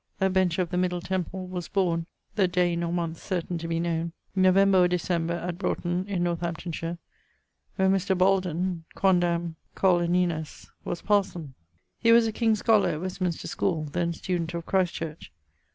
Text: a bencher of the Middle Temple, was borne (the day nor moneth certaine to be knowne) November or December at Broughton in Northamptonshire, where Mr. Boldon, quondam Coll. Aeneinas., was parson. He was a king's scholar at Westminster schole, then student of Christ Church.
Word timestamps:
a 0.19 0.31
bencher 0.31 0.63
of 0.63 0.71
the 0.71 0.77
Middle 0.79 0.99
Temple, 0.99 1.45
was 1.45 1.67
borne 1.67 2.07
(the 2.33 2.47
day 2.47 2.75
nor 2.75 2.91
moneth 2.91 3.19
certaine 3.21 3.59
to 3.59 3.67
be 3.67 3.79
knowne) 3.79 4.13
November 4.35 4.79
or 4.79 4.87
December 4.87 5.35
at 5.35 5.59
Broughton 5.59 6.07
in 6.07 6.23
Northamptonshire, 6.23 6.97
where 7.75 7.87
Mr. 7.87 8.17
Boldon, 8.17 8.83
quondam 8.95 9.57
Coll. 9.75 9.99
Aeneinas., 9.99 10.71
was 10.83 11.03
parson. 11.03 11.53
He 11.99 12.11
was 12.11 12.25
a 12.25 12.31
king's 12.31 12.57
scholar 12.57 12.89
at 12.89 13.01
Westminster 13.01 13.47
schole, 13.47 13.89
then 13.91 14.11
student 14.11 14.55
of 14.55 14.65
Christ 14.65 14.95
Church. 14.95 15.31